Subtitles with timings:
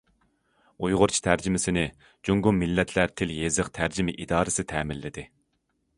[0.85, 1.83] ئۇيغۇرچە تەرجىمىسىنى
[2.29, 5.27] جۇڭگو مىللەتلەر تىل- يېزىق تەرجىمە ئىدارىسى تەمىنلىدى.